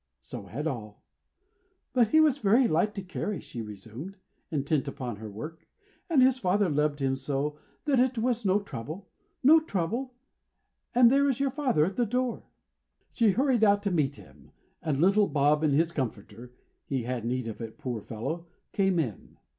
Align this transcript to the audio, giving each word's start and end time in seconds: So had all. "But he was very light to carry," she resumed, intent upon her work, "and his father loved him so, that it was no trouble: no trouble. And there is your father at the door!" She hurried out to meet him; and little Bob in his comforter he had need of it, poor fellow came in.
So 0.21 0.47
had 0.47 0.65
all. 0.65 1.03
"But 1.93 2.07
he 2.07 2.19
was 2.19 2.39
very 2.39 2.67
light 2.67 2.95
to 2.95 3.03
carry," 3.03 3.39
she 3.39 3.61
resumed, 3.61 4.17
intent 4.49 4.87
upon 4.87 5.17
her 5.17 5.29
work, 5.29 5.67
"and 6.09 6.23
his 6.23 6.39
father 6.39 6.69
loved 6.69 6.99
him 7.03 7.15
so, 7.15 7.59
that 7.85 7.99
it 7.99 8.17
was 8.17 8.43
no 8.43 8.59
trouble: 8.59 9.11
no 9.43 9.59
trouble. 9.59 10.15
And 10.95 11.11
there 11.11 11.29
is 11.29 11.39
your 11.39 11.51
father 11.51 11.85
at 11.85 11.97
the 11.97 12.07
door!" 12.07 12.47
She 13.11 13.29
hurried 13.29 13.63
out 13.63 13.83
to 13.83 13.91
meet 13.91 14.15
him; 14.15 14.49
and 14.81 14.99
little 14.99 15.27
Bob 15.27 15.63
in 15.63 15.69
his 15.71 15.91
comforter 15.91 16.51
he 16.83 17.03
had 17.03 17.23
need 17.23 17.47
of 17.47 17.61
it, 17.61 17.77
poor 17.77 18.01
fellow 18.01 18.47
came 18.73 18.97
in. 18.97 19.37